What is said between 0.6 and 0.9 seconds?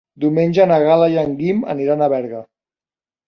na